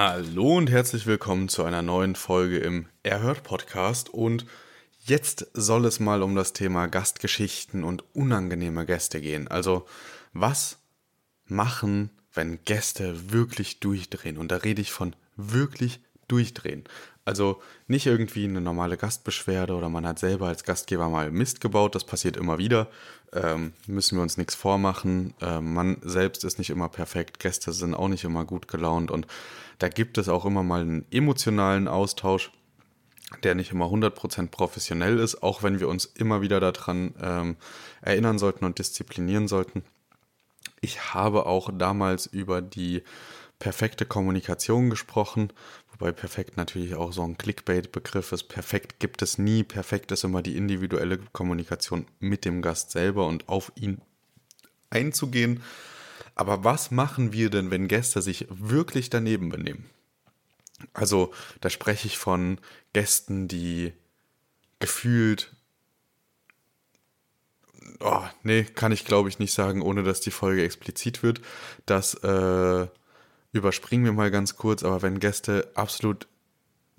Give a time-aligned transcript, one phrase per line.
[0.00, 4.46] Hallo und herzlich willkommen zu einer neuen Folge im Erhört Podcast und
[5.00, 9.48] jetzt soll es mal um das Thema Gastgeschichten und unangenehme Gäste gehen.
[9.48, 9.88] Also
[10.32, 10.78] was
[11.46, 14.38] machen, wenn Gäste wirklich durchdrehen?
[14.38, 16.84] Und da rede ich von wirklich durchdrehen.
[17.24, 21.96] Also nicht irgendwie eine normale Gastbeschwerde oder man hat selber als Gastgeber mal Mist gebaut,
[21.96, 22.86] das passiert immer wieder.
[23.32, 25.34] Ähm, müssen wir uns nichts vormachen.
[25.40, 29.26] Ähm, man selbst ist nicht immer perfekt, Gäste sind auch nicht immer gut gelaunt und
[29.78, 32.50] da gibt es auch immer mal einen emotionalen Austausch,
[33.42, 37.56] der nicht immer 100% professionell ist, auch wenn wir uns immer wieder daran ähm,
[38.00, 39.84] erinnern sollten und disziplinieren sollten.
[40.80, 43.02] Ich habe auch damals über die
[43.58, 45.52] perfekte Kommunikation gesprochen,
[45.90, 48.44] wobei perfekt natürlich auch so ein Clickbait-Begriff ist.
[48.44, 49.64] Perfekt gibt es nie.
[49.64, 54.00] Perfekt ist immer die individuelle Kommunikation mit dem Gast selber und auf ihn
[54.90, 55.62] einzugehen.
[56.38, 59.90] Aber was machen wir denn, wenn Gäste sich wirklich daneben benehmen?
[60.94, 62.60] Also da spreche ich von
[62.92, 63.92] Gästen, die
[64.78, 65.52] gefühlt
[67.98, 71.40] oh, nee, kann ich glaube ich nicht sagen, ohne dass die Folge explizit wird.
[71.86, 72.86] dass äh,
[73.50, 76.28] überspringen wir mal ganz kurz, aber wenn Gäste absolut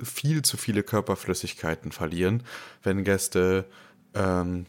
[0.03, 2.43] viel zu viele Körperflüssigkeiten verlieren,
[2.83, 3.69] wenn Gäste
[4.13, 4.65] ähm,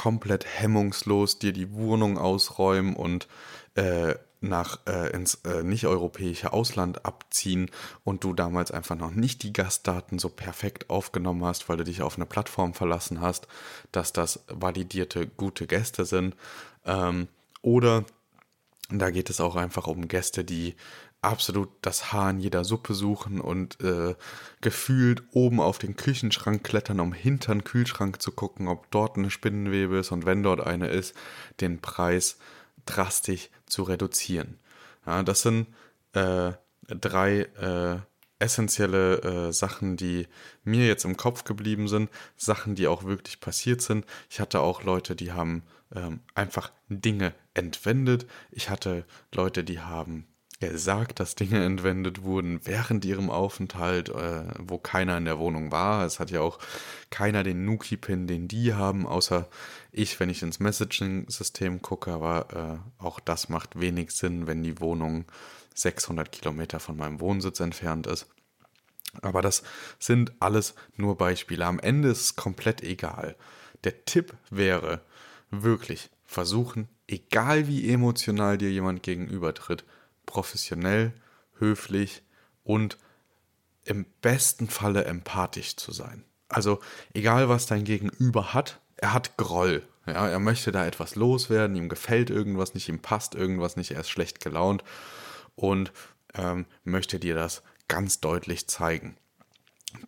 [0.00, 3.28] komplett hemmungslos dir die Wohnung ausräumen und
[3.74, 7.70] äh, nach äh, ins äh, nicht-europäische Ausland abziehen
[8.02, 12.00] und du damals einfach noch nicht die Gastdaten so perfekt aufgenommen hast, weil du dich
[12.00, 13.46] auf eine Plattform verlassen hast,
[13.92, 16.34] dass das validierte gute Gäste sind.
[16.86, 17.28] Ähm,
[17.60, 18.06] oder
[18.88, 20.76] da geht es auch einfach um Gäste, die
[21.22, 24.14] absolut das Haar in jeder Suppe suchen und äh,
[24.60, 29.30] gefühlt oben auf den Küchenschrank klettern, um hinter den Kühlschrank zu gucken, ob dort eine
[29.30, 31.14] Spinnenwebe ist und wenn dort eine ist,
[31.60, 32.38] den Preis
[32.86, 34.58] drastisch zu reduzieren.
[35.06, 35.66] Ja, das sind
[36.14, 36.52] äh,
[36.88, 37.98] drei äh,
[38.38, 40.26] essentielle äh, Sachen, die
[40.64, 44.06] mir jetzt im Kopf geblieben sind, Sachen, die auch wirklich passiert sind.
[44.30, 45.62] Ich hatte auch Leute, die haben
[45.94, 48.26] ähm, einfach Dinge entwendet.
[48.50, 50.26] Ich hatte Leute, die haben
[50.60, 56.04] gesagt, dass Dinge entwendet wurden während ihrem Aufenthalt, äh, wo keiner in der Wohnung war.
[56.04, 56.58] Es hat ja auch
[57.10, 59.48] keiner den Nuki-Pin, den die haben, außer
[59.90, 62.12] ich, wenn ich ins Messaging-System gucke.
[62.12, 65.24] Aber äh, auch das macht wenig Sinn, wenn die Wohnung
[65.74, 68.26] 600 Kilometer von meinem Wohnsitz entfernt ist.
[69.22, 69.62] Aber das
[69.98, 71.66] sind alles nur Beispiele.
[71.66, 73.34] Am Ende ist es komplett egal.
[73.82, 75.00] Der Tipp wäre
[75.50, 79.84] wirklich versuchen, egal wie emotional dir jemand gegenübertritt,
[80.26, 81.12] professionell,
[81.58, 82.22] höflich
[82.62, 82.98] und
[83.84, 86.24] im besten Falle empathisch zu sein.
[86.48, 86.80] Also
[87.14, 89.82] egal was dein Gegenüber hat, er hat Groll.
[90.06, 94.00] Ja, er möchte da etwas loswerden, ihm gefällt irgendwas nicht, ihm passt irgendwas nicht, er
[94.00, 94.82] ist schlecht gelaunt
[95.54, 95.92] und
[96.34, 99.16] ähm, möchte dir das ganz deutlich zeigen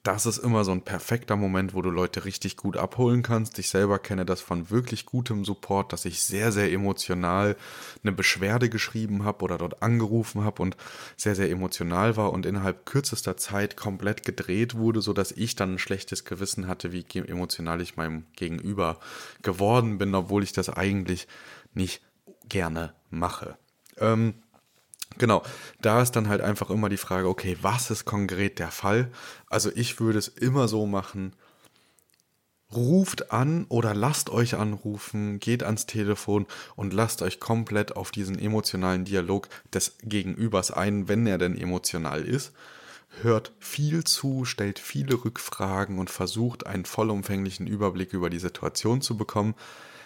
[0.02, 3.58] das ist immer so ein perfekter Moment, wo du Leute richtig gut abholen kannst.
[3.58, 7.56] Ich selber kenne das von wirklich gutem Support, dass ich sehr, sehr emotional
[8.02, 10.76] eine Beschwerde geschrieben habe oder dort angerufen habe und
[11.16, 15.78] sehr, sehr emotional war und innerhalb kürzester Zeit komplett gedreht wurde, sodass ich dann ein
[15.78, 19.00] schlechtes Gewissen hatte, wie emotional ich meinem Gegenüber
[19.42, 21.26] geworden bin, obwohl ich das eigentlich
[21.74, 22.02] nicht
[22.48, 23.56] gerne mache.
[23.98, 24.34] Ähm,
[25.18, 25.42] Genau,
[25.80, 29.10] da ist dann halt einfach immer die Frage, okay, was ist konkret der Fall?
[29.48, 31.34] Also ich würde es immer so machen,
[32.74, 36.46] ruft an oder lasst euch anrufen, geht ans Telefon
[36.76, 42.22] und lasst euch komplett auf diesen emotionalen Dialog des Gegenübers ein, wenn er denn emotional
[42.22, 42.52] ist.
[43.20, 49.18] Hört viel zu, stellt viele Rückfragen und versucht einen vollumfänglichen Überblick über die Situation zu
[49.18, 49.54] bekommen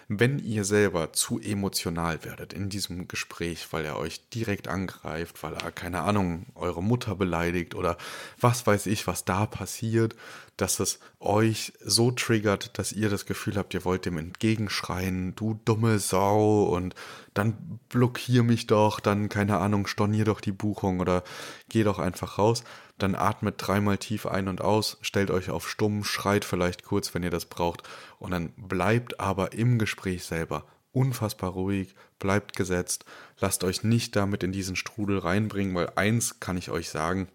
[0.09, 5.55] wenn ihr selber zu emotional werdet in diesem Gespräch, weil er euch direkt angreift, weil
[5.55, 7.97] er, keine Ahnung, eure Mutter beleidigt oder
[8.41, 10.15] was weiß ich, was da passiert,
[10.57, 15.61] dass es euch so triggert, dass ihr das Gefühl habt, ihr wollt dem entgegenschreien, du
[15.65, 16.95] dumme Sau und
[17.37, 21.23] dann blockier mich doch, dann, keine Ahnung, stornier doch die Buchung oder
[21.69, 22.65] geh doch einfach raus.
[22.99, 27.23] Dann atmet dreimal tief ein und aus, stellt euch auf stumm, schreit vielleicht kurz, wenn
[27.23, 27.83] ihr das braucht.
[28.19, 33.05] Und dann bleibt aber im Gespräch selber unfassbar ruhig, bleibt gesetzt,
[33.39, 37.29] lasst euch nicht damit in diesen Strudel reinbringen, weil eins kann ich euch sagen,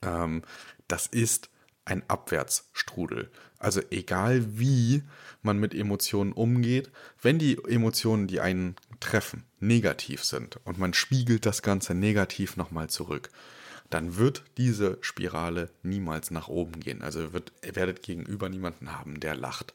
[0.00, 0.42] ähm,
[0.88, 1.50] das ist
[1.84, 3.30] ein Abwärtsstrudel.
[3.58, 5.02] Also egal wie
[5.42, 6.90] man mit Emotionen umgeht,
[7.20, 12.88] wenn die Emotionen, die einen treffen, negativ sind und man spiegelt das Ganze negativ nochmal
[12.88, 13.28] zurück,
[13.90, 17.02] dann wird diese Spirale niemals nach oben gehen.
[17.02, 19.74] Also wird, ihr werdet gegenüber niemanden haben, der lacht.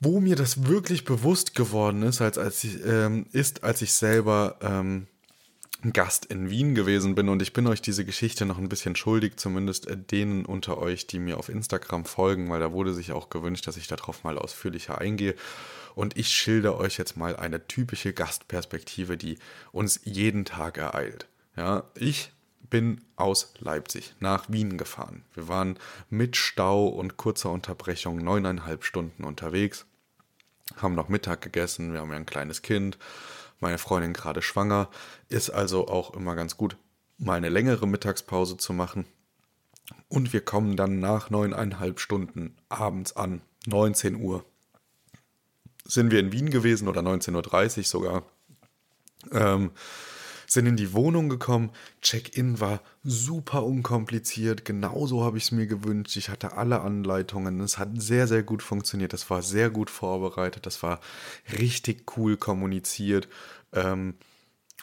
[0.00, 4.56] Wo mir das wirklich bewusst geworden ist, als, als ich, ähm, ist, als ich selber
[4.60, 5.06] ähm,
[5.92, 9.36] Gast in Wien gewesen bin und ich bin euch diese Geschichte noch ein bisschen schuldig,
[9.36, 13.28] zumindest äh, denen unter euch, die mir auf Instagram folgen, weil da wurde sich auch
[13.28, 15.34] gewünscht, dass ich darauf mal ausführlicher eingehe.
[15.94, 19.38] Und ich schilder euch jetzt mal eine typische Gastperspektive, die
[19.72, 21.26] uns jeden Tag ereilt.
[21.56, 22.32] Ja, ich
[22.68, 25.22] bin aus Leipzig nach Wien gefahren.
[25.34, 25.78] Wir waren
[26.10, 29.86] mit Stau und kurzer Unterbrechung neuneinhalb Stunden unterwegs,
[30.76, 32.98] haben noch Mittag gegessen, wir haben ja ein kleines Kind
[33.64, 34.88] meine Freundin gerade schwanger,
[35.28, 36.76] ist also auch immer ganz gut,
[37.18, 39.06] mal eine längere Mittagspause zu machen.
[40.08, 44.44] Und wir kommen dann nach neuneinhalb Stunden abends an, 19 Uhr.
[45.86, 48.22] Sind wir in Wien gewesen oder 19.30 Uhr sogar.
[49.32, 49.70] Ähm,
[50.46, 51.70] sind in die Wohnung gekommen.
[52.00, 54.64] Check-in war super unkompliziert.
[54.64, 56.16] Genauso habe ich es mir gewünscht.
[56.16, 57.60] Ich hatte alle Anleitungen.
[57.60, 59.12] Es hat sehr, sehr gut funktioniert.
[59.12, 60.66] Das war sehr gut vorbereitet.
[60.66, 61.00] Das war
[61.58, 63.28] richtig cool kommuniziert.
[63.72, 64.14] Ähm,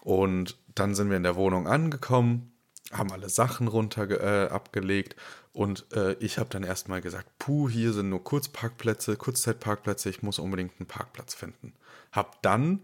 [0.03, 2.50] und dann sind wir in der Wohnung angekommen,
[2.91, 5.15] haben alle Sachen runter äh, abgelegt
[5.53, 10.39] und äh, ich habe dann erstmal gesagt, puh, hier sind nur Kurzparkplätze, Kurzzeitparkplätze, ich muss
[10.39, 11.73] unbedingt einen Parkplatz finden.
[12.11, 12.81] Hab dann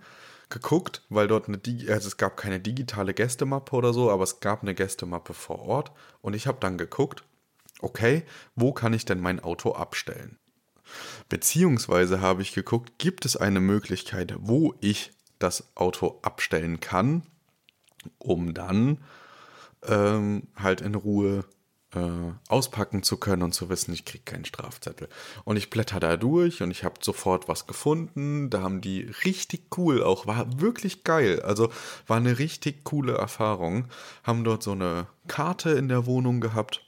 [0.50, 1.60] geguckt, weil dort eine,
[1.90, 5.92] also es gab keine digitale Gästemappe oder so, aber es gab eine Gästemappe vor Ort
[6.22, 7.24] und ich habe dann geguckt,
[7.82, 8.24] okay,
[8.56, 10.38] wo kann ich denn mein Auto abstellen?
[11.30, 17.24] Beziehungsweise habe ich geguckt, gibt es eine Möglichkeit, wo ich das Auto abstellen kann,
[18.18, 19.00] um dann
[19.88, 21.46] ähm, halt in Ruhe
[21.94, 25.08] äh, auspacken zu können und zu wissen, ich kriege keinen Strafzettel.
[25.46, 28.50] Und ich blätter da durch und ich habe sofort was gefunden.
[28.50, 31.42] Da haben die richtig cool auch, war wirklich geil.
[31.42, 31.70] Also
[32.06, 33.86] war eine richtig coole Erfahrung.
[34.24, 36.87] Haben dort so eine Karte in der Wohnung gehabt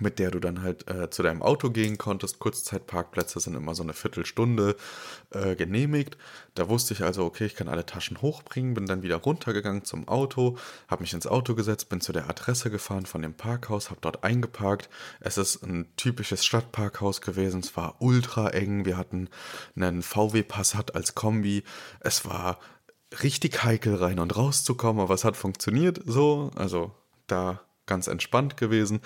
[0.00, 2.38] mit der du dann halt äh, zu deinem Auto gehen konntest.
[2.38, 4.76] Kurzzeitparkplätze sind immer so eine Viertelstunde
[5.30, 6.16] äh, genehmigt.
[6.54, 10.08] Da wusste ich also, okay, ich kann alle Taschen hochbringen, bin dann wieder runtergegangen zum
[10.08, 10.56] Auto,
[10.88, 14.24] habe mich ins Auto gesetzt, bin zu der Adresse gefahren von dem Parkhaus, habe dort
[14.24, 14.88] eingeparkt.
[15.20, 17.60] Es ist ein typisches Stadtparkhaus gewesen.
[17.60, 18.84] Es war ultra eng.
[18.84, 19.28] Wir hatten
[19.76, 21.64] einen VW Passat als Kombi.
[22.00, 22.58] Es war
[23.22, 26.50] richtig heikel rein und raus zu kommen, aber es hat funktioniert so.
[26.56, 26.92] Also
[27.26, 29.00] da ganz entspannt gewesen.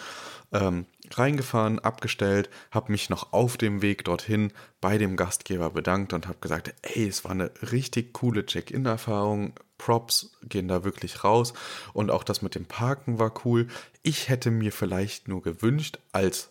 [0.52, 6.26] Ähm, reingefahren, abgestellt, habe mich noch auf dem Weg dorthin bei dem Gastgeber bedankt und
[6.26, 9.54] habe gesagt, ey, es war eine richtig coole Check-in-Erfahrung.
[9.78, 11.54] Props gehen da wirklich raus
[11.94, 13.66] und auch das mit dem Parken war cool.
[14.02, 16.50] Ich hätte mir vielleicht nur gewünscht als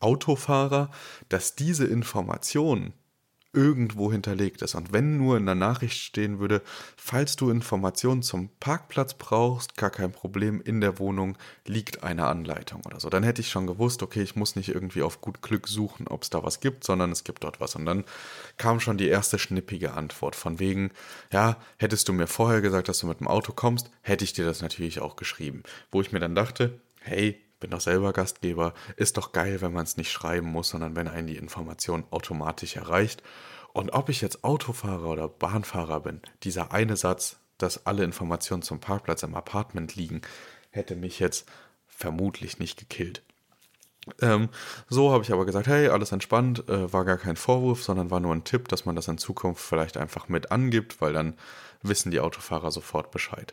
[0.00, 0.90] Autofahrer,
[1.28, 2.92] dass diese Information
[3.52, 4.74] irgendwo hinterlegt ist.
[4.74, 6.62] Und wenn nur in der Nachricht stehen würde,
[6.96, 11.36] falls du Informationen zum Parkplatz brauchst, gar kein Problem, in der Wohnung
[11.66, 15.02] liegt eine Anleitung oder so, dann hätte ich schon gewusst, okay, ich muss nicht irgendwie
[15.02, 17.74] auf gut Glück suchen, ob es da was gibt, sondern es gibt dort was.
[17.74, 18.04] Und dann
[18.58, 20.90] kam schon die erste schnippige Antwort von wegen,
[21.32, 24.44] ja, hättest du mir vorher gesagt, dass du mit dem Auto kommst, hätte ich dir
[24.44, 25.62] das natürlich auch geschrieben.
[25.90, 29.84] Wo ich mir dann dachte, hey, bin doch selber Gastgeber, ist doch geil, wenn man
[29.84, 33.22] es nicht schreiben muss, sondern wenn einen die Information automatisch erreicht.
[33.72, 38.80] Und ob ich jetzt Autofahrer oder Bahnfahrer bin, dieser eine Satz, dass alle Informationen zum
[38.80, 40.22] Parkplatz im Apartment liegen,
[40.70, 41.48] hätte mich jetzt
[41.86, 43.22] vermutlich nicht gekillt.
[44.20, 44.48] Ähm,
[44.88, 48.20] so habe ich aber gesagt, hey, alles entspannt, äh, war gar kein Vorwurf, sondern war
[48.20, 51.34] nur ein Tipp, dass man das in Zukunft vielleicht einfach mit angibt, weil dann
[51.82, 53.52] wissen die Autofahrer sofort Bescheid.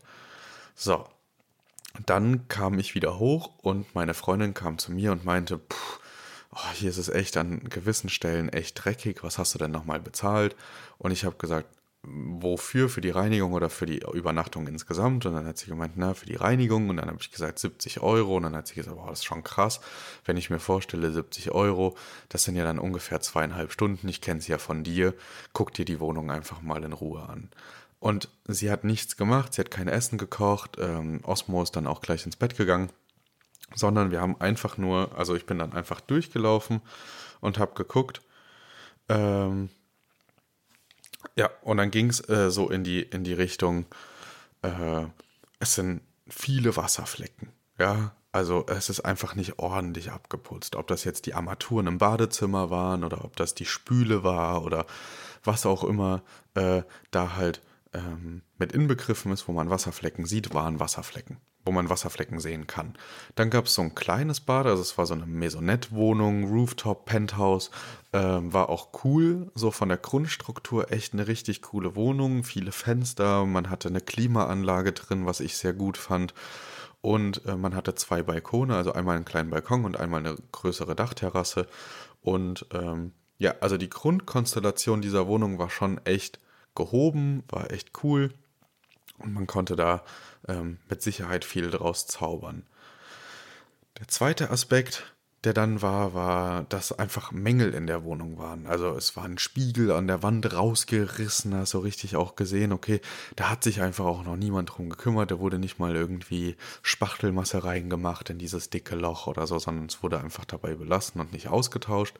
[0.76, 1.06] So,
[2.06, 5.60] dann kam ich wieder hoch und meine Freundin kam zu mir und meinte,
[6.52, 10.00] oh, hier ist es echt an gewissen Stellen echt dreckig, was hast du denn nochmal
[10.00, 10.56] bezahlt?
[10.98, 11.68] Und ich habe gesagt,
[12.08, 15.26] wofür, für die Reinigung oder für die Übernachtung insgesamt?
[15.26, 16.90] Und dann hat sie gemeint, na, für die Reinigung.
[16.90, 18.38] Und dann habe ich gesagt, 70 Euro.
[18.38, 19.80] Und dann hat sie gesagt, wow, das ist schon krass.
[20.24, 21.96] Wenn ich mir vorstelle, 70 Euro,
[22.30, 24.08] das sind ja dann ungefähr zweieinhalb Stunden.
[24.08, 25.14] Ich kenne sie ja von dir.
[25.54, 27.50] Guck dir die Wohnung einfach mal in Ruhe an.
[28.06, 32.02] Und sie hat nichts gemacht, sie hat kein Essen gekocht, ähm, Osmo ist dann auch
[32.02, 32.92] gleich ins Bett gegangen,
[33.74, 36.82] sondern wir haben einfach nur, also ich bin dann einfach durchgelaufen
[37.42, 38.22] und habe geguckt.
[39.10, 39.72] Ähm,
[41.36, 43.88] ja, und dann ging es äh, so in die, in die Richtung,
[44.62, 45.06] äh,
[45.58, 47.54] es sind viele Wasserflecken.
[47.80, 50.76] Ja, also es ist einfach nicht ordentlich abgeputzt.
[50.76, 54.86] Ob das jetzt die Armaturen im Badezimmer waren oder ob das die Spüle war oder
[55.44, 56.22] was auch immer
[56.54, 57.64] äh, da halt
[57.96, 62.96] ähm, mit inbegriffen ist, wo man Wasserflecken sieht, waren Wasserflecken, wo man Wasserflecken sehen kann.
[63.36, 67.72] Dann gab es so ein kleines Bad, also es war so eine Maisonette-Wohnung, Rooftop, Penthouse,
[68.14, 73.46] ähm, war auch cool, so von der Grundstruktur echt eine richtig coole Wohnung, viele Fenster,
[73.46, 76.34] man hatte eine Klimaanlage drin, was ich sehr gut fand.
[77.02, 80.96] Und äh, man hatte zwei Balkone, also einmal einen kleinen Balkon und einmal eine größere
[80.96, 81.68] Dachterrasse.
[82.22, 86.40] Und ähm, ja, also die Grundkonstellation dieser Wohnung war schon echt
[86.76, 88.34] gehoben, war echt cool
[89.18, 90.04] und man konnte da
[90.48, 92.64] ähm, mit Sicherheit viel draus zaubern.
[94.00, 95.16] Der zweite Aspekt,
[95.46, 98.66] der dann war, war, dass einfach Mängel in der Wohnung waren.
[98.66, 103.00] Also es war ein Spiegel an der Wand rausgerissen, hast so richtig auch gesehen, okay,
[103.36, 107.64] da hat sich einfach auch noch niemand drum gekümmert, da wurde nicht mal irgendwie Spachtelmasse
[107.64, 111.48] reingemacht in dieses dicke Loch oder so, sondern es wurde einfach dabei belassen und nicht
[111.48, 112.16] ausgetauscht.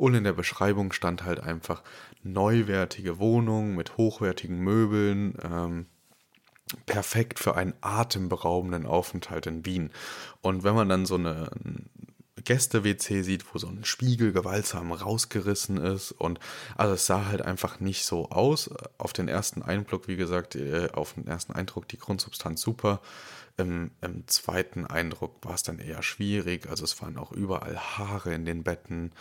[0.00, 1.82] Und in der Beschreibung stand halt einfach
[2.22, 5.88] neuwertige Wohnung mit hochwertigen Möbeln, ähm,
[6.86, 9.90] perfekt für einen atemberaubenden Aufenthalt in Wien.
[10.40, 11.50] Und wenn man dann so eine
[12.42, 16.38] Gäste-WC sieht, wo so ein Spiegel gewaltsam rausgerissen ist und
[16.76, 18.70] also es sah halt einfach nicht so aus.
[18.98, 23.00] Auf den ersten Einblick, wie gesagt, äh, auf den ersten Eindruck die Grundsubstanz super.
[23.56, 26.68] Im, Im, zweiten Eindruck war es dann eher schwierig.
[26.68, 29.12] Also es waren auch überall Haare in den Betten.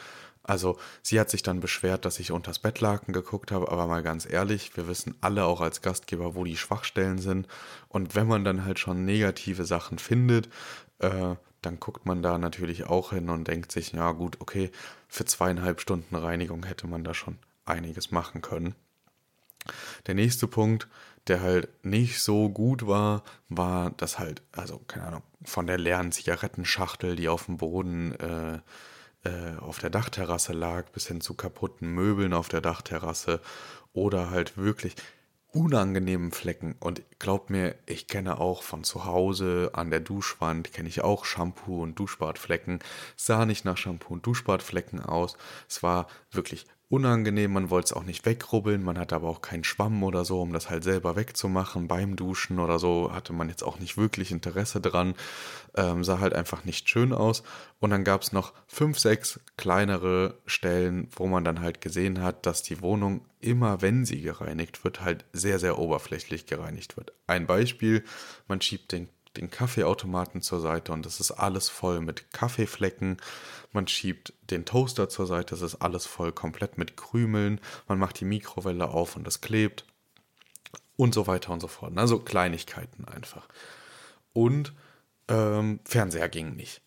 [0.43, 4.27] Also sie hat sich dann beschwert, dass ich unters Bettlaken geguckt habe, aber mal ganz
[4.27, 7.47] ehrlich, wir wissen alle auch als Gastgeber, wo die Schwachstellen sind.
[7.87, 10.49] Und wenn man dann halt schon negative Sachen findet,
[10.99, 14.71] äh, dann guckt man da natürlich auch hin und denkt sich, ja gut, okay,
[15.07, 18.75] für zweieinhalb Stunden Reinigung hätte man da schon einiges machen können.
[20.07, 20.87] Der nächste Punkt,
[21.27, 26.11] der halt nicht so gut war, war das halt, also keine Ahnung, von der leeren
[26.11, 28.59] Zigarettenschachtel, die auf dem Boden äh,
[29.23, 33.41] äh, auf der Dachterrasse lag, bis hin zu kaputten Möbeln auf der Dachterrasse
[33.93, 34.95] oder halt wirklich
[35.51, 36.75] unangenehmen Flecken.
[36.79, 41.25] Und glaubt mir, ich kenne auch von zu Hause an der Duschwand, kenne ich auch
[41.25, 42.79] Shampoo und Duschbadflecken.
[43.15, 45.37] Sah nicht nach Shampoo und Duschbadflecken aus.
[45.67, 49.63] Es war wirklich unangenehm, man wollte es auch nicht wegrubbeln, man hatte aber auch keinen
[49.63, 51.87] Schwamm oder so, um das halt selber wegzumachen.
[51.87, 55.13] Beim Duschen oder so hatte man jetzt auch nicht wirklich Interesse dran,
[55.75, 57.43] ähm, sah halt einfach nicht schön aus.
[57.79, 62.47] Und dann gab es noch fünf, sechs kleinere Stellen, wo man dann halt gesehen hat,
[62.47, 67.13] dass die Wohnung immer, wenn sie gereinigt wird, halt sehr, sehr oberflächlich gereinigt wird.
[67.27, 68.03] Ein Beispiel,
[68.47, 73.17] man schiebt den den Kaffeeautomaten zur Seite und es ist alles voll mit Kaffeeflecken.
[73.71, 77.61] Man schiebt den Toaster zur Seite, es ist alles voll komplett mit Krümeln.
[77.87, 79.85] Man macht die Mikrowelle auf und es klebt
[80.95, 81.97] und so weiter und so fort.
[81.97, 83.47] Also Kleinigkeiten einfach.
[84.33, 84.73] Und
[85.29, 86.81] ähm, Fernseher ging nicht.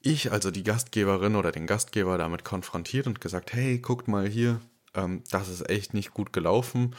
[0.00, 4.60] Ich, also die Gastgeberin oder den Gastgeber, damit konfrontiert und gesagt, hey, guckt mal hier,
[4.94, 6.94] ähm, das ist echt nicht gut gelaufen.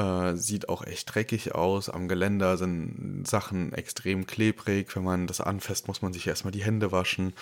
[0.00, 1.90] Äh, sieht auch echt dreckig aus.
[1.90, 4.96] Am Geländer sind Sachen extrem klebrig.
[4.96, 7.34] Wenn man das anfasst, muss man sich erstmal die Hände waschen.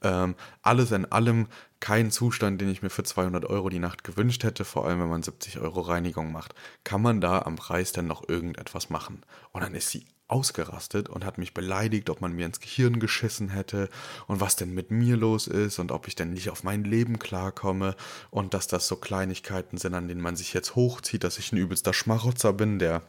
[0.00, 1.48] Ähm, alles in allem
[1.80, 5.08] kein Zustand, den ich mir für 200 Euro die Nacht gewünscht hätte, vor allem wenn
[5.08, 6.54] man 70 Euro Reinigung macht.
[6.84, 9.22] Kann man da am Preis denn noch irgendetwas machen?
[9.50, 13.50] Und dann ist sie ausgerastet und hat mich beleidigt, ob man mir ins Gehirn geschissen
[13.50, 13.90] hätte
[14.26, 17.18] und was denn mit mir los ist und ob ich denn nicht auf mein Leben
[17.18, 17.94] klarkomme
[18.30, 21.58] und dass das so Kleinigkeiten sind, an denen man sich jetzt hochzieht, dass ich ein
[21.58, 23.02] übelster Schmarotzer bin, der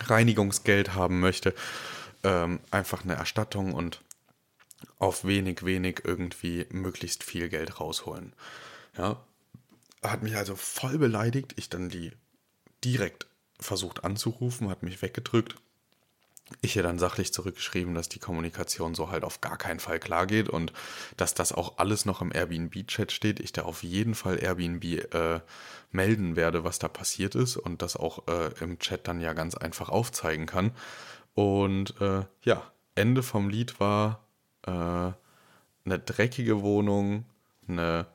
[0.00, 1.54] Reinigungsgeld haben möchte.
[2.22, 4.00] Ähm, einfach eine Erstattung und
[4.98, 8.32] auf wenig, wenig irgendwie möglichst viel Geld rausholen.
[8.96, 9.20] Ja,
[10.02, 11.54] hat mich also voll beleidigt.
[11.56, 12.12] Ich dann die
[12.84, 13.26] direkt
[13.58, 15.56] versucht anzurufen, hat mich weggedrückt
[16.60, 20.26] ich ihr dann sachlich zurückgeschrieben, dass die Kommunikation so halt auf gar keinen Fall klar
[20.26, 20.72] geht und
[21.16, 23.40] dass das auch alles noch im Airbnb-Chat steht.
[23.40, 25.40] Ich da auf jeden Fall Airbnb äh,
[25.90, 29.54] melden werde, was da passiert ist und das auch äh, im Chat dann ja ganz
[29.54, 30.72] einfach aufzeigen kann.
[31.34, 32.62] Und äh, ja,
[32.94, 34.24] Ende vom Lied war
[34.66, 37.24] äh, eine dreckige Wohnung,
[37.68, 38.06] eine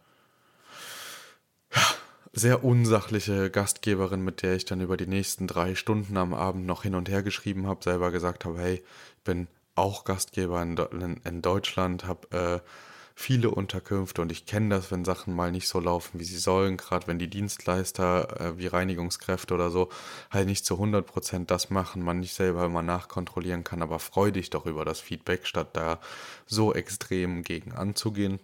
[2.34, 6.84] sehr unsachliche Gastgeberin, mit der ich dann über die nächsten drei Stunden am Abend noch
[6.84, 8.75] hin und her geschrieben habe, selber gesagt habe, hey,
[9.18, 12.68] ich bin auch Gastgeber in, in, in Deutschland, habe äh,
[13.16, 16.78] viele Unterkünfte und ich kenne das, wenn Sachen mal nicht so laufen, wie sie sollen,
[16.78, 19.90] gerade wenn die Dienstleister äh, wie Reinigungskräfte oder so
[20.32, 24.50] halt nicht zu 100% das machen, man nicht selber immer nachkontrollieren kann, aber freu dich
[24.50, 26.00] doch über das Feedback, statt da
[26.48, 28.40] so extrem gegen anzugehen.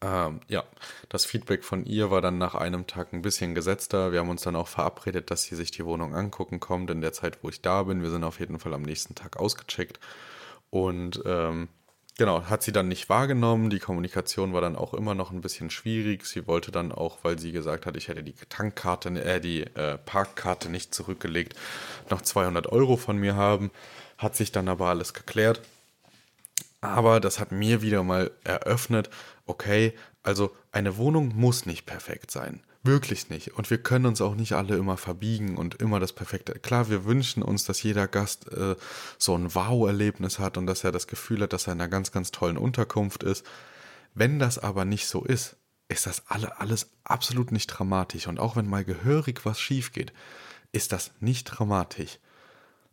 [0.00, 0.64] Ähm, ja,
[1.08, 4.12] das Feedback von ihr war dann nach einem Tag ein bisschen gesetzter.
[4.12, 7.12] Wir haben uns dann auch verabredet, dass sie sich die Wohnung angucken kommt in der
[7.12, 8.02] Zeit, wo ich da bin.
[8.02, 10.00] Wir sind auf jeden Fall am nächsten Tag ausgecheckt.
[10.70, 11.68] Und ähm,
[12.18, 13.70] genau, hat sie dann nicht wahrgenommen.
[13.70, 16.26] Die Kommunikation war dann auch immer noch ein bisschen schwierig.
[16.26, 19.98] Sie wollte dann auch, weil sie gesagt hat, ich hätte die Tankkarte, äh, die äh,
[19.98, 21.54] Parkkarte nicht zurückgelegt,
[22.10, 23.70] noch 200 Euro von mir haben.
[24.18, 25.60] Hat sich dann aber alles geklärt.
[26.84, 29.08] Aber das hat mir wieder mal eröffnet,
[29.46, 32.62] okay, also eine Wohnung muss nicht perfekt sein.
[32.82, 33.54] Wirklich nicht.
[33.54, 36.52] Und wir können uns auch nicht alle immer verbiegen und immer das Perfekte.
[36.52, 38.76] Klar, wir wünschen uns, dass jeder Gast äh,
[39.16, 42.12] so ein Wow-Erlebnis hat und dass er das Gefühl hat, dass er in einer ganz,
[42.12, 43.46] ganz tollen Unterkunft ist.
[44.12, 45.56] Wenn das aber nicht so ist,
[45.88, 48.26] ist das alle, alles absolut nicht dramatisch.
[48.26, 50.12] Und auch wenn mal gehörig was schief geht,
[50.72, 52.18] ist das nicht dramatisch.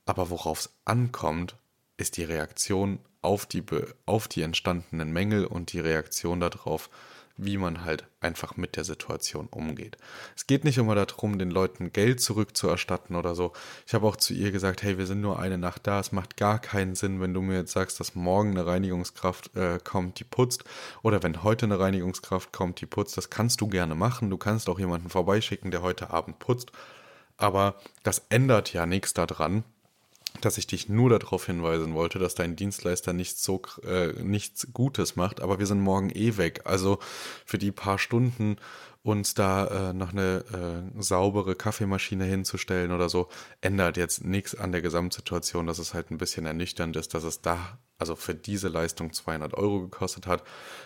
[0.05, 1.57] Aber worauf es ankommt,
[1.97, 3.63] ist die Reaktion auf die,
[4.05, 6.89] auf die entstandenen Mängel und die Reaktion darauf,
[7.37, 9.97] wie man halt einfach mit der Situation umgeht.
[10.35, 13.53] Es geht nicht immer darum, den Leuten Geld zurückzuerstatten oder so.
[13.87, 15.99] Ich habe auch zu ihr gesagt, hey, wir sind nur eine Nacht da.
[15.99, 19.79] Es macht gar keinen Sinn, wenn du mir jetzt sagst, dass morgen eine Reinigungskraft äh,
[19.83, 20.65] kommt, die putzt.
[21.01, 23.17] Oder wenn heute eine Reinigungskraft kommt, die putzt.
[23.17, 24.29] Das kannst du gerne machen.
[24.29, 26.71] Du kannst auch jemanden vorbeischicken, der heute Abend putzt.
[27.37, 29.63] Aber das ändert ja nichts daran,
[30.39, 35.15] dass ich dich nur darauf hinweisen wollte, dass dein Dienstleister nichts so äh, nichts Gutes
[35.15, 36.61] macht, aber wir sind morgen eh weg.
[36.65, 36.99] Also
[37.45, 38.55] für die paar Stunden
[39.03, 40.43] uns da äh, noch eine
[40.95, 46.11] äh, saubere Kaffeemaschine hinzustellen oder so, ändert jetzt nichts an der Gesamtsituation, dass es halt
[46.11, 50.43] ein bisschen ernüchternd ist, dass es da, also für diese Leistung 200 Euro gekostet hat.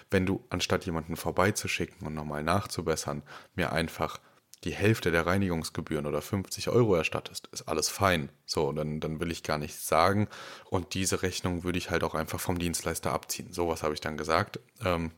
[0.10, 3.22] Wenn du, anstatt jemanden vorbeizuschicken und nochmal nachzubessern,
[3.54, 4.20] mir einfach
[4.66, 8.30] die Hälfte der Reinigungsgebühren oder 50 Euro erstattest, ist alles fein.
[8.46, 10.28] So, dann, dann will ich gar nichts sagen.
[10.66, 13.54] Und diese Rechnung würde ich halt auch einfach vom Dienstleister abziehen.
[13.54, 14.60] Sowas habe ich dann gesagt.
[14.84, 15.12] Ähm,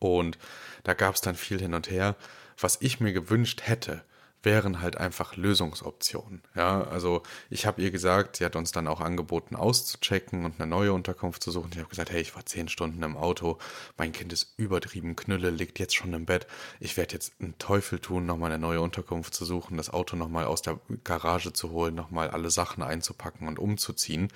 [0.00, 0.36] und
[0.82, 2.16] da gab es dann viel hin und her.
[2.58, 4.04] Was ich mir gewünscht hätte,
[4.42, 6.42] wären halt einfach Lösungsoptionen.
[6.54, 10.68] Ja, also ich habe ihr gesagt, sie hat uns dann auch angeboten auszuchecken und eine
[10.68, 11.70] neue Unterkunft zu suchen.
[11.72, 13.58] Ich habe gesagt, hey, ich war zehn Stunden im Auto,
[13.96, 16.46] mein Kind ist übertrieben Knülle, liegt jetzt schon im Bett.
[16.78, 20.46] Ich werde jetzt einen Teufel tun, nochmal eine neue Unterkunft zu suchen, das Auto nochmal
[20.46, 24.28] aus der Garage zu holen, nochmal alle Sachen einzupacken und umzuziehen,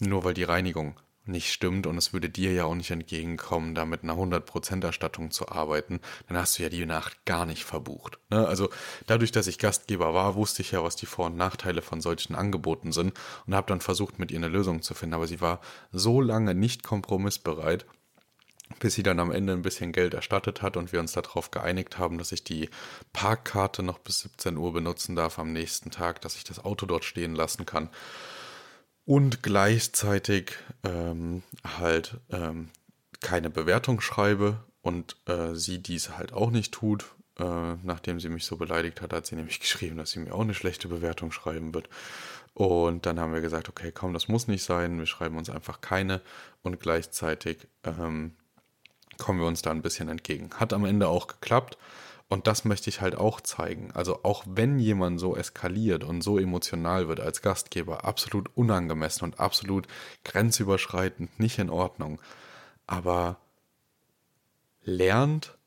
[0.00, 3.84] nur weil die Reinigung nicht stimmt und es würde dir ja auch nicht entgegenkommen, da
[3.84, 8.18] mit einer 100% Erstattung zu arbeiten, dann hast du ja die Nacht gar nicht verbucht.
[8.30, 8.46] Ne?
[8.46, 8.70] Also
[9.06, 12.34] dadurch, dass ich Gastgeber war, wusste ich ja, was die Vor- und Nachteile von solchen
[12.34, 13.14] Angeboten sind
[13.46, 15.14] und habe dann versucht, mit ihr eine Lösung zu finden.
[15.14, 15.60] Aber sie war
[15.92, 17.86] so lange nicht kompromissbereit,
[18.80, 21.98] bis sie dann am Ende ein bisschen Geld erstattet hat und wir uns darauf geeinigt
[21.98, 22.68] haben, dass ich die
[23.12, 27.04] Parkkarte noch bis 17 Uhr benutzen darf am nächsten Tag, dass ich das Auto dort
[27.04, 27.90] stehen lassen kann
[29.04, 30.52] und gleichzeitig
[30.84, 31.42] ähm,
[31.78, 32.68] halt ähm,
[33.20, 37.06] keine Bewertung schreibe und äh, sie dies halt auch nicht tut.
[37.38, 40.42] Äh, nachdem sie mich so beleidigt hat, hat sie nämlich geschrieben, dass sie mir auch
[40.42, 41.88] eine schlechte Bewertung schreiben wird.
[42.54, 45.80] Und dann haben wir gesagt, okay, komm, das muss nicht sein, wir schreiben uns einfach
[45.80, 46.20] keine
[46.62, 48.34] und gleichzeitig ähm,
[49.16, 50.50] kommen wir uns da ein bisschen entgegen.
[50.54, 51.78] Hat am Ende auch geklappt.
[52.32, 53.90] Und das möchte ich halt auch zeigen.
[53.92, 59.38] Also auch wenn jemand so eskaliert und so emotional wird als Gastgeber, absolut unangemessen und
[59.38, 59.86] absolut
[60.24, 62.22] grenzüberschreitend, nicht in Ordnung.
[62.86, 63.36] Aber
[64.82, 65.58] lernt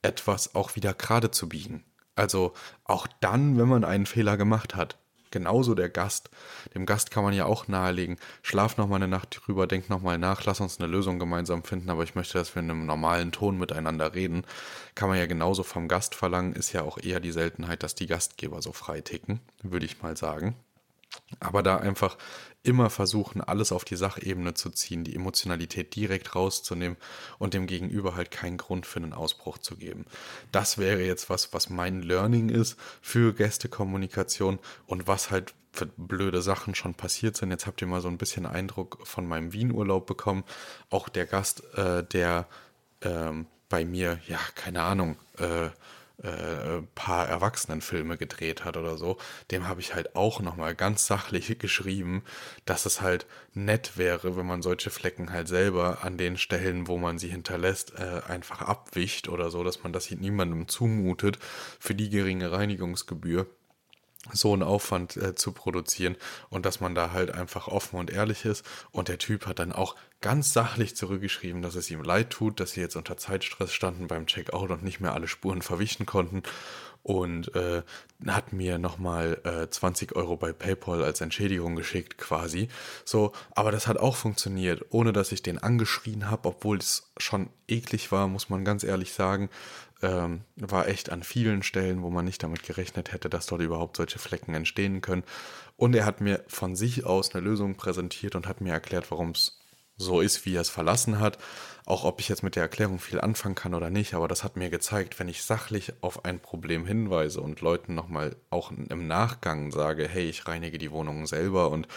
[0.00, 1.82] etwas auch wieder gerade zu biegen.
[2.14, 2.52] Also
[2.84, 4.96] auch dann, wenn man einen Fehler gemacht hat.
[5.30, 6.30] Genauso der Gast.
[6.74, 10.02] Dem Gast kann man ja auch nahelegen, schlaf noch mal eine Nacht drüber, denk noch
[10.02, 12.86] mal nach, lass uns eine Lösung gemeinsam finden, aber ich möchte, dass wir in einem
[12.86, 14.44] normalen Ton miteinander reden.
[14.94, 18.06] Kann man ja genauso vom Gast verlangen, ist ja auch eher die Seltenheit, dass die
[18.06, 20.56] Gastgeber so frei ticken, würde ich mal sagen.
[21.40, 22.16] Aber da einfach
[22.62, 26.98] immer versuchen, alles auf die Sachebene zu ziehen, die Emotionalität direkt rauszunehmen
[27.38, 30.04] und dem Gegenüber halt keinen Grund für einen Ausbruch zu geben.
[30.52, 36.42] Das wäre jetzt was, was mein Learning ist für Gästekommunikation und was halt für blöde
[36.42, 37.50] Sachen schon passiert sind.
[37.50, 40.44] Jetzt habt ihr mal so ein bisschen Eindruck von meinem Wien-Urlaub bekommen.
[40.90, 42.46] Auch der Gast, äh, der
[43.02, 45.70] ähm, bei mir, ja, keine Ahnung, äh,
[46.22, 49.18] äh, paar Erwachsenenfilme gedreht hat oder so,
[49.50, 52.22] dem habe ich halt auch nochmal ganz sachlich geschrieben,
[52.64, 56.98] dass es halt nett wäre, wenn man solche Flecken halt selber an den Stellen, wo
[56.98, 61.38] man sie hinterlässt, äh, einfach abwicht oder so, dass man das niemandem zumutet
[61.78, 63.46] für die geringe Reinigungsgebühr
[64.32, 66.16] so einen Aufwand äh, zu produzieren
[66.50, 68.64] und dass man da halt einfach offen und ehrlich ist.
[68.90, 72.72] Und der Typ hat dann auch ganz sachlich zurückgeschrieben, dass es ihm leid tut, dass
[72.72, 76.42] sie jetzt unter Zeitstress standen beim Checkout und nicht mehr alle Spuren verwischen konnten
[77.02, 77.82] und äh,
[78.26, 82.68] hat mir nochmal äh, 20 Euro bei PayPal als Entschädigung geschickt quasi.
[83.04, 87.48] So, aber das hat auch funktioniert, ohne dass ich den angeschrien habe, obwohl es schon
[87.68, 89.48] eklig war, muss man ganz ehrlich sagen.
[90.02, 93.96] Ähm, war echt an vielen Stellen, wo man nicht damit gerechnet hätte, dass dort überhaupt
[93.96, 95.24] solche Flecken entstehen können.
[95.76, 99.30] Und er hat mir von sich aus eine Lösung präsentiert und hat mir erklärt, warum
[99.30, 99.60] es
[100.00, 101.38] so ist, wie er es verlassen hat.
[101.84, 104.56] Auch ob ich jetzt mit der Erklärung viel anfangen kann oder nicht, aber das hat
[104.56, 109.70] mir gezeigt, wenn ich sachlich auf ein Problem hinweise und Leuten nochmal auch im Nachgang
[109.70, 111.88] sage, hey, ich reinige die Wohnung selber und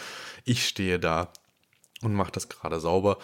[0.44, 1.32] ich stehe da
[2.02, 3.18] und mache das gerade sauber,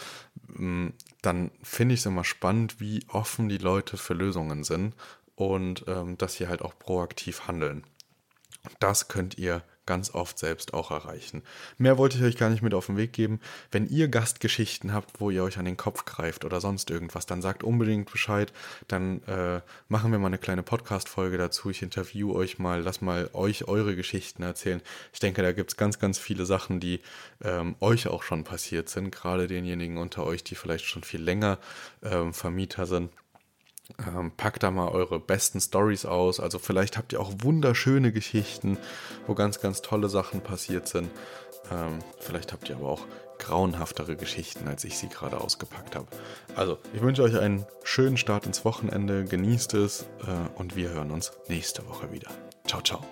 [0.49, 0.89] mm,
[1.23, 4.95] dann finde ich es immer spannend, wie offen die Leute für Lösungen sind
[5.35, 7.85] und ähm, dass sie halt auch proaktiv handeln.
[8.79, 11.43] Das könnt ihr ganz oft selbst auch erreichen.
[11.77, 13.41] Mehr wollte ich euch gar nicht mit auf den Weg geben.
[13.73, 17.43] Wenn ihr Gastgeschichten habt, wo ihr euch an den Kopf greift oder sonst irgendwas, dann
[17.43, 18.53] sagt unbedingt Bescheid.
[18.87, 21.71] Dann äh, machen wir mal eine kleine Podcast-Folge dazu.
[21.71, 24.81] Ich interview euch mal, lass mal euch eure Geschichten erzählen.
[25.13, 27.01] Ich denke, da gibt es ganz, ganz viele Sachen, die
[27.43, 29.11] ähm, euch auch schon passiert sind.
[29.11, 31.59] Gerade denjenigen unter euch, die vielleicht schon viel länger
[32.05, 33.11] ähm, Vermieter sind.
[34.07, 36.41] Ähm, packt da mal eure besten Stories aus.
[36.41, 38.79] Also vielleicht habt ihr auch wunderschöne Geschichten,
[39.27, 41.11] wo ganz, ganz tolle Sachen passiert sind.
[41.71, 43.07] Ähm, vielleicht habt ihr aber auch
[43.39, 46.07] grauenhaftere Geschichten, als ich sie gerade ausgepackt habe.
[46.55, 51.11] Also, ich wünsche euch einen schönen Start ins Wochenende, genießt es äh, und wir hören
[51.11, 52.31] uns nächste Woche wieder.
[52.67, 53.03] Ciao, ciao.